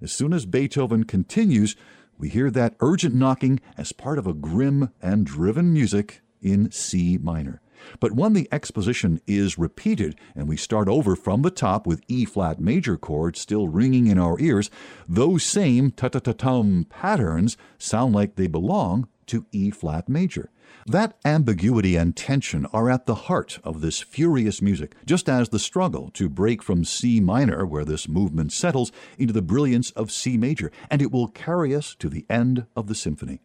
As 0.00 0.12
soon 0.12 0.32
as 0.32 0.46
Beethoven 0.46 1.04
continues, 1.04 1.74
we 2.18 2.28
hear 2.28 2.50
that 2.50 2.76
urgent 2.80 3.14
knocking 3.14 3.60
as 3.76 3.92
part 3.92 4.18
of 4.18 4.26
a 4.26 4.32
grim 4.32 4.90
and 5.02 5.26
driven 5.26 5.72
music 5.72 6.20
in 6.40 6.70
C 6.70 7.18
minor. 7.18 7.60
But 7.98 8.12
when 8.12 8.32
the 8.32 8.48
exposition 8.52 9.20
is 9.26 9.58
repeated 9.58 10.16
and 10.34 10.48
we 10.48 10.56
start 10.56 10.88
over 10.88 11.16
from 11.16 11.42
the 11.42 11.50
top 11.50 11.86
with 11.86 12.02
E 12.06 12.24
flat 12.24 12.60
major 12.60 12.96
chords 12.96 13.40
still 13.40 13.68
ringing 13.68 14.06
in 14.06 14.18
our 14.18 14.38
ears, 14.38 14.70
those 15.08 15.42
same 15.42 15.90
ta 15.90 16.08
ta 16.08 16.20
ta 16.20 16.32
tum 16.32 16.86
patterns 16.88 17.56
sound 17.76 18.14
like 18.14 18.36
they 18.36 18.46
belong 18.46 19.08
to 19.26 19.46
E 19.52 19.70
flat 19.70 20.08
major. 20.08 20.50
That 20.86 21.18
ambiguity 21.24 21.96
and 21.96 22.16
tension 22.16 22.66
are 22.66 22.88
at 22.88 23.06
the 23.06 23.14
heart 23.14 23.58
of 23.64 23.80
this 23.80 24.00
furious 24.00 24.62
music, 24.62 24.94
just 25.04 25.28
as 25.28 25.48
the 25.48 25.58
struggle 25.58 26.10
to 26.14 26.28
break 26.28 26.62
from 26.62 26.84
C 26.84 27.20
minor, 27.20 27.66
where 27.66 27.84
this 27.84 28.08
movement 28.08 28.52
settles, 28.52 28.92
into 29.18 29.32
the 29.32 29.42
brilliance 29.42 29.90
of 29.90 30.12
C 30.12 30.36
major, 30.36 30.70
and 30.90 31.02
it 31.02 31.10
will 31.10 31.28
carry 31.28 31.74
us 31.74 31.96
to 31.96 32.08
the 32.08 32.24
end 32.30 32.66
of 32.76 32.86
the 32.86 32.94
symphony. 32.94 33.40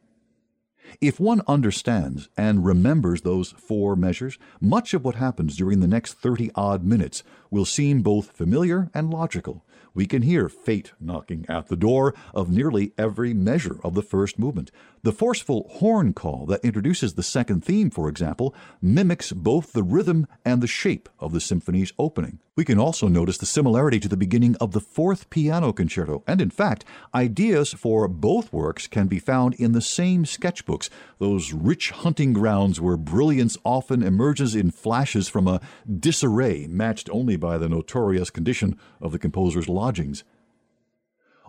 If 1.00 1.20
one 1.20 1.42
understands 1.48 2.30
and 2.38 2.66
remembers 2.66 3.22
those 3.22 3.52
four 3.52 3.96
measures, 3.96 4.38
much 4.60 4.94
of 4.94 5.06
what 5.06 5.16
happens 5.16 5.56
during 5.56 5.80
the 5.80 5.88
next 5.88 6.14
30 6.14 6.52
odd 6.54 6.84
minutes 6.84 7.24
will 7.50 7.66
seem 7.66 8.02
both 8.02 8.32
familiar 8.32 8.90
and 8.94 9.10
logical, 9.10 9.66
we 9.94 10.06
can 10.06 10.22
hear 10.22 10.48
fate 10.48 10.94
knocking 11.00 11.46
at 11.50 11.68
the 11.68 11.76
door 11.76 12.14
of 12.34 12.50
nearly 12.50 12.94
every 12.98 13.34
measure 13.34 13.80
of 13.84 13.94
the 13.94 14.02
first 14.02 14.40
movement. 14.40 14.72
The 15.04 15.12
forceful 15.12 15.68
horn 15.80 16.14
call 16.14 16.46
that 16.46 16.64
introduces 16.64 17.16
the 17.16 17.24
second 17.24 17.66
theme, 17.66 17.90
for 17.90 18.08
example, 18.08 18.54
mimics 18.84 19.32
both 19.32 19.74
the 19.74 19.82
rhythm 19.82 20.28
and 20.46 20.62
the 20.62 20.68
shape 20.68 21.10
of 21.18 21.32
the 21.32 21.42
symphony's 21.42 21.92
opening. 21.98 22.38
We 22.56 22.66
can 22.66 22.78
also 22.78 23.08
notice 23.08 23.40
the 23.40 23.48
similarity 23.48 24.00
to 24.00 24.08
the 24.08 24.16
beginning 24.16 24.56
of 24.58 24.74
the 24.74 24.80
fourth 24.80 25.32
piano 25.32 25.74
concerto, 25.74 26.24
and 26.28 26.40
in 26.40 26.52
fact, 26.52 26.86
ideas 27.16 27.74
for 27.74 28.08
both 28.08 28.54
works 28.54 28.86
can 28.86 29.08
be 29.08 29.18
found 29.18 29.56
in 29.56 29.72
the 29.72 29.82
same 29.82 30.24
sketchbooks, 30.24 30.88
those 31.18 31.52
rich 31.52 31.90
hunting 31.90 32.32
grounds 32.32 32.80
where 32.80 32.96
brilliance 32.96 33.58
often 33.64 34.04
emerges 34.04 34.54
in 34.54 34.70
flashes 34.70 35.28
from 35.28 35.48
a 35.48 35.62
disarray 36.00 36.68
matched 36.68 37.10
only 37.12 37.38
by 37.38 37.58
the 37.58 37.70
notorious 37.70 38.30
condition 38.30 38.78
of 39.02 39.12
the 39.12 39.20
composer's 39.20 39.68
lodgings. 39.68 40.24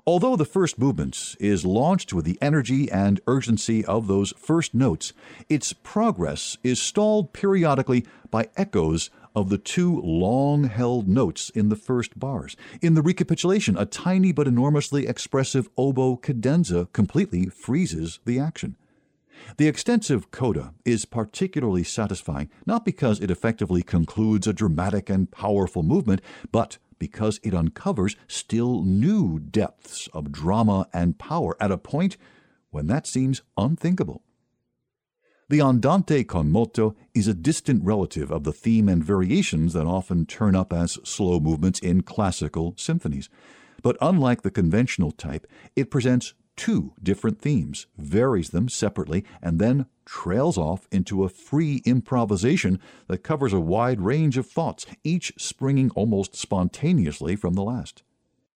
Although 0.04 0.34
the 0.34 0.44
first 0.44 0.80
movement 0.80 1.36
is 1.38 1.64
launched 1.64 2.12
with 2.12 2.24
the 2.24 2.36
energy 2.42 2.90
and 2.90 3.20
urgency 3.28 3.84
of 3.84 4.08
those 4.08 4.32
first 4.36 4.74
notes, 4.74 5.12
its 5.48 5.72
progress 5.72 6.58
is 6.64 6.82
stalled 6.82 7.32
periodically 7.32 8.04
by 8.28 8.48
echoes 8.56 9.10
of 9.36 9.48
the 9.48 9.58
two 9.58 10.00
long 10.00 10.64
held 10.64 11.06
notes 11.06 11.50
in 11.50 11.68
the 11.68 11.76
first 11.76 12.18
bars. 12.18 12.56
In 12.80 12.94
the 12.94 13.02
recapitulation, 13.02 13.76
a 13.78 13.86
tiny 13.86 14.32
but 14.32 14.48
enormously 14.48 15.06
expressive 15.06 15.68
oboe 15.78 16.16
cadenza 16.16 16.88
completely 16.92 17.46
freezes 17.46 18.18
the 18.24 18.40
action. 18.40 18.74
The 19.56 19.68
extensive 19.68 20.32
coda 20.32 20.74
is 20.84 21.04
particularly 21.04 21.84
satisfying, 21.84 22.50
not 22.66 22.84
because 22.84 23.20
it 23.20 23.30
effectively 23.30 23.82
concludes 23.82 24.48
a 24.48 24.52
dramatic 24.52 25.08
and 25.08 25.30
powerful 25.30 25.84
movement, 25.84 26.22
but 26.50 26.78
because 27.02 27.40
it 27.42 27.52
uncovers 27.52 28.14
still 28.28 28.84
new 28.84 29.40
depths 29.40 30.08
of 30.12 30.30
drama 30.30 30.86
and 30.92 31.18
power 31.18 31.56
at 31.58 31.72
a 31.72 31.76
point 31.76 32.16
when 32.70 32.86
that 32.86 33.08
seems 33.08 33.42
unthinkable. 33.56 34.22
The 35.48 35.60
andante 35.60 36.22
con 36.22 36.48
moto 36.48 36.94
is 37.12 37.26
a 37.26 37.34
distant 37.34 37.82
relative 37.82 38.30
of 38.30 38.44
the 38.44 38.52
theme 38.52 38.88
and 38.88 39.02
variations 39.02 39.72
that 39.72 39.84
often 39.84 40.26
turn 40.26 40.54
up 40.54 40.72
as 40.72 41.00
slow 41.02 41.40
movements 41.40 41.80
in 41.80 42.02
classical 42.02 42.72
symphonies. 42.76 43.28
But 43.82 43.96
unlike 44.00 44.42
the 44.42 44.52
conventional 44.52 45.10
type, 45.10 45.44
it 45.74 45.90
presents 45.90 46.34
two 46.56 46.92
different 47.02 47.40
themes, 47.40 47.86
varies 47.96 48.50
them 48.50 48.68
separately, 48.68 49.24
and 49.40 49.58
then 49.58 49.86
trails 50.04 50.58
off 50.58 50.86
into 50.90 51.24
a 51.24 51.28
free 51.28 51.82
improvisation 51.84 52.78
that 53.08 53.22
covers 53.22 53.52
a 53.52 53.60
wide 53.60 54.00
range 54.00 54.36
of 54.36 54.46
thoughts, 54.46 54.86
each 55.04 55.32
springing 55.38 55.90
almost 55.90 56.36
spontaneously 56.36 57.36
from 57.36 57.54
the 57.54 57.62
last. 57.62 58.02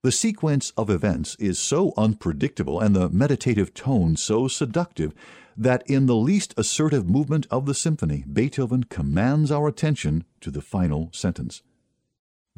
The 0.02 0.12
sequence 0.12 0.70
of 0.76 0.88
events 0.88 1.34
is 1.40 1.58
so 1.58 1.92
unpredictable 1.96 2.80
and 2.80 2.94
the 2.94 3.08
meditative 3.08 3.74
tone 3.74 4.16
so 4.16 4.46
seductive 4.46 5.12
that 5.56 5.82
in 5.86 6.06
the 6.06 6.14
least 6.14 6.54
assertive 6.56 7.08
movement 7.08 7.46
of 7.50 7.66
the 7.66 7.74
symphony, 7.74 8.24
Beethoven 8.30 8.84
commands 8.84 9.50
our 9.50 9.66
attention 9.66 10.24
to 10.42 10.50
the 10.50 10.60
final 10.60 11.10
sentence. 11.12 11.62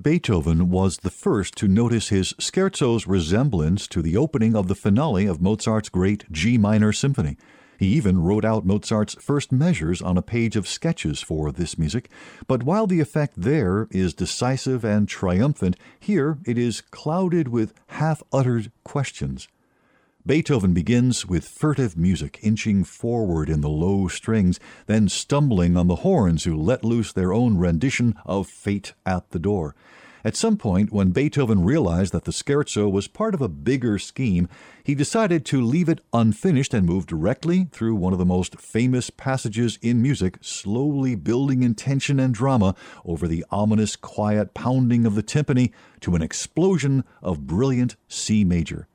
Beethoven 0.01 0.71
was 0.71 0.99
the 0.99 1.11
first 1.11 1.57
to 1.57 1.67
notice 1.67 2.11
his 2.11 2.33
scherzo's 2.39 3.09
resemblance 3.09 3.89
to 3.89 4.01
the 4.01 4.17
opening 4.17 4.55
of 4.55 4.69
the 4.69 4.77
finale 4.77 5.27
of 5.27 5.41
Mozart's 5.41 5.89
great 5.89 6.25
G 6.31 6.57
minor 6.57 6.93
symphony. 6.93 7.37
He 7.81 7.89
even 7.89 8.23
wrote 8.23 8.45
out 8.45 8.65
Mozart's 8.65 9.17
first 9.21 9.51
measures 9.51 10.01
on 10.01 10.17
a 10.17 10.23
page 10.23 10.55
of 10.55 10.69
sketches 10.69 11.21
for 11.21 11.51
this 11.51 11.77
music, 11.77 12.09
but 12.47 12.63
while 12.63 12.87
the 12.87 13.01
effect 13.01 13.35
there 13.37 13.89
is 13.91 14.15
decisive 14.15 14.85
and 14.85 15.09
triumphant, 15.09 15.77
here 15.99 16.39
it 16.47 16.57
is 16.57 16.81
clouded 16.81 17.49
with 17.49 17.75
half 17.89 18.23
uttered 18.33 18.71
questions. 18.85 19.49
Beethoven 20.29 20.75
begins 20.75 21.25
with 21.25 21.49
furtive 21.49 21.97
music 21.97 22.39
inching 22.43 22.85
forward 22.85 23.49
in 23.49 23.63
the 23.63 23.71
low 23.71 24.09
strings, 24.09 24.61
then 24.85 25.09
stumbling 25.09 25.75
on 25.75 25.87
the 25.87 26.05
horns 26.05 26.45
who 26.45 26.55
let 26.55 26.85
loose 26.85 27.15
their 27.15 27.33
own 27.33 27.57
rendition 27.57 28.15
of 28.27 28.47
Fate 28.47 28.93
at 29.07 29.31
the 29.31 29.39
Door. 29.39 29.75
At 30.23 30.37
some 30.37 30.59
point, 30.59 30.93
when 30.93 31.13
Beethoven 31.13 31.65
realized 31.65 32.13
that 32.13 32.25
the 32.25 32.33
scherzo 32.33 32.91
was 32.91 33.09
part 33.09 33.33
of 33.33 33.41
a 33.41 33.49
bigger 33.49 33.99
scheme, 33.99 34.51
he 34.85 34.95
decided 34.95 35.47
to 35.47 35.63
leave 35.63 35.89
it 35.89 36.03
unfinished 36.13 36.75
and 36.75 36.87
move 36.87 37.07
directly 37.07 37.69
through 37.73 37.95
one 37.95 38.13
of 38.13 38.19
the 38.19 38.27
most 38.27 38.61
famous 38.61 39.09
passages 39.09 39.79
in 39.81 40.03
music, 40.03 40.37
slowly 40.43 41.15
building 41.15 41.63
in 41.63 41.75
tension 41.75 42.21
and 42.21 42.35
drama 42.35 42.75
over 43.03 43.27
the 43.27 43.47
ominous 43.51 43.97
quiet 43.97 44.53
pounding 44.53 45.07
of 45.07 45.15
the 45.15 45.23
timpani 45.23 45.73
to 46.01 46.15
an 46.15 46.21
explosion 46.21 47.03
of 47.23 47.47
brilliant 47.47 47.97
C 48.09 48.45
major. 48.45 48.89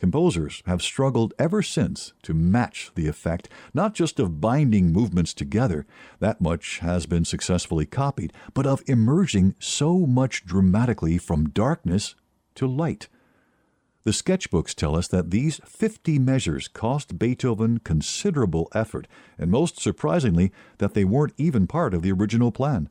Composers 0.00 0.62
have 0.64 0.80
struggled 0.80 1.34
ever 1.38 1.60
since 1.62 2.14
to 2.22 2.32
match 2.32 2.90
the 2.94 3.06
effect, 3.06 3.50
not 3.74 3.94
just 3.94 4.18
of 4.18 4.40
binding 4.40 4.94
movements 4.94 5.34
together, 5.34 5.86
that 6.20 6.40
much 6.40 6.78
has 6.78 7.04
been 7.04 7.26
successfully 7.26 7.84
copied, 7.84 8.32
but 8.54 8.66
of 8.66 8.82
emerging 8.86 9.54
so 9.58 10.06
much 10.06 10.46
dramatically 10.46 11.18
from 11.18 11.50
darkness 11.50 12.14
to 12.54 12.66
light. 12.66 13.08
The 14.04 14.12
sketchbooks 14.12 14.74
tell 14.74 14.96
us 14.96 15.06
that 15.08 15.30
these 15.30 15.60
50 15.66 16.18
measures 16.18 16.66
cost 16.66 17.18
Beethoven 17.18 17.80
considerable 17.80 18.68
effort, 18.74 19.06
and 19.36 19.50
most 19.50 19.78
surprisingly, 19.78 20.50
that 20.78 20.94
they 20.94 21.04
weren't 21.04 21.34
even 21.36 21.66
part 21.66 21.92
of 21.92 22.00
the 22.00 22.12
original 22.12 22.50
plan. 22.50 22.88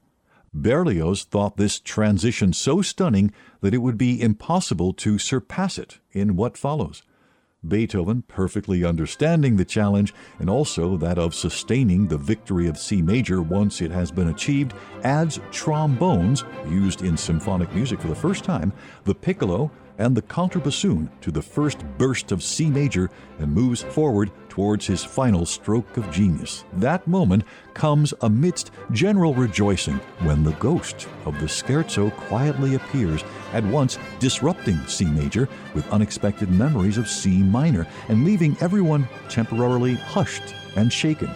Berlioz 0.53 1.23
thought 1.23 1.57
this 1.57 1.79
transition 1.79 2.53
so 2.53 2.81
stunning 2.81 3.31
that 3.61 3.73
it 3.73 3.79
would 3.79 3.97
be 3.97 4.21
impossible 4.21 4.93
to 4.93 5.17
surpass 5.17 5.77
it 5.77 5.99
in 6.11 6.35
what 6.35 6.57
follows. 6.57 7.03
Beethoven, 7.67 8.23
perfectly 8.27 8.85
understanding 8.85 9.57
the 9.57 9.65
challenge 9.65 10.13
and 10.39 10.49
also 10.49 10.95
that 10.97 11.17
of 11.17 11.35
sustaining 11.35 12.07
the 12.07 12.17
victory 12.17 12.67
of 12.67 12.77
C 12.77 13.01
major 13.01 13.41
once 13.41 13.81
it 13.81 13.91
has 13.91 14.11
been 14.11 14.29
achieved, 14.29 14.73
adds 15.03 15.41
trombones, 15.51 16.45
used 16.69 17.01
in 17.01 17.17
symphonic 17.17 17.73
music 17.75 17.99
for 17.99 18.07
the 18.07 18.15
first 18.15 18.45
time, 18.45 18.71
the 19.03 19.15
piccolo, 19.15 19.69
and 19.99 20.15
the 20.15 20.21
contrabassoon 20.23 21.09
to 21.21 21.29
the 21.29 21.41
first 21.41 21.77
burst 21.97 22.31
of 22.31 22.41
C 22.41 22.69
major 22.69 23.11
and 23.37 23.53
moves 23.53 23.83
forward 23.83 24.31
towards 24.47 24.87
his 24.87 25.03
final 25.03 25.45
stroke 25.45 25.97
of 25.97 26.09
genius. 26.09 26.65
That 26.73 27.05
moment 27.07 27.43
comes 27.73 28.13
amidst 28.21 28.71
general 28.91 29.33
rejoicing 29.33 29.97
when 30.21 30.43
the 30.43 30.53
ghost 30.53 31.07
of 31.25 31.39
the 31.39 31.45
scherzo 31.45 32.09
quietly 32.15 32.75
appears, 32.75 33.23
at 33.53 33.63
once 33.65 33.99
disrupting 34.19 34.79
C 34.87 35.05
major 35.05 35.47
with 35.75 35.89
unexpected 35.91 36.49
memories 36.49 36.97
of 36.97 37.07
C 37.07 37.43
minor 37.43 37.85
and 38.07 38.25
leaving 38.25 38.57
everyone 38.61 39.07
temporarily 39.27 39.95
hushed 39.95 40.55
and 40.75 40.91
shaken. 40.91 41.29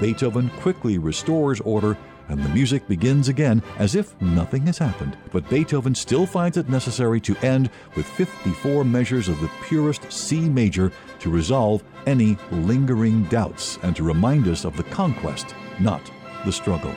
Beethoven 0.00 0.48
quickly 0.60 0.98
restores 0.98 1.60
order 1.60 1.96
and 2.28 2.42
the 2.42 2.48
music 2.50 2.86
begins 2.88 3.28
again 3.28 3.62
as 3.78 3.94
if 3.94 4.20
nothing 4.20 4.66
has 4.66 4.78
happened. 4.78 5.16
But 5.32 5.48
Beethoven 5.48 5.94
still 5.94 6.26
finds 6.26 6.56
it 6.56 6.68
necessary 6.68 7.20
to 7.22 7.36
end 7.38 7.70
with 7.96 8.06
54 8.06 8.84
measures 8.84 9.28
of 9.28 9.40
the 9.40 9.50
purest 9.64 10.10
C 10.12 10.48
major 10.48 10.92
to 11.20 11.30
resolve 11.30 11.82
any 12.06 12.38
lingering 12.50 13.24
doubts 13.24 13.78
and 13.82 13.94
to 13.96 14.02
remind 14.02 14.46
us 14.48 14.64
of 14.64 14.76
the 14.76 14.84
conquest, 14.84 15.54
not 15.80 16.10
the 16.44 16.52
struggle. 16.52 16.94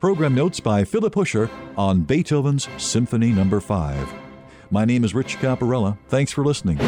Program 0.00 0.34
notes 0.34 0.60
by 0.60 0.84
Phillip 0.84 1.14
Huscher 1.14 1.48
on 1.78 2.02
Beethoven's 2.02 2.68
Symphony 2.76 3.32
Number 3.32 3.56
no. 3.56 3.60
5. 3.60 4.14
My 4.70 4.84
name 4.84 5.04
is 5.04 5.14
Rich 5.14 5.38
Capparela. 5.38 5.96
Thanks 6.08 6.32
for 6.32 6.44
listening. 6.44 6.78